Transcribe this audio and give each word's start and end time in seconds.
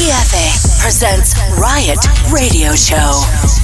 Cafe 0.00 0.48
presents 0.80 1.34
Riot 1.58 1.98
Radio 2.32 2.74
Show. 2.74 3.59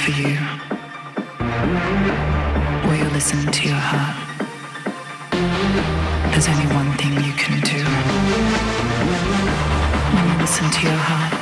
For 0.00 0.12
you. 0.12 0.38
Will 2.86 2.96
you 2.96 3.10
listen 3.10 3.52
to 3.52 3.68
your 3.68 3.82
heart? 3.90 4.16
There's 6.30 6.48
only 6.48 6.66
one 6.74 6.90
thing 6.96 7.12
you 7.22 7.34
can 7.34 7.60
do. 7.60 7.84
When 10.14 10.24
you 10.30 10.38
listen 10.38 10.70
to 10.70 10.82
your 10.88 10.96
heart, 10.96 11.39